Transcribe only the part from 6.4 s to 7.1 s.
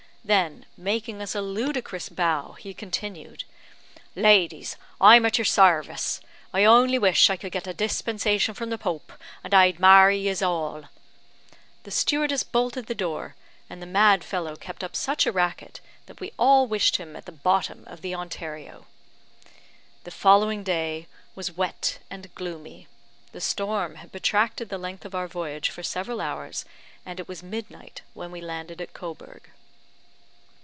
I only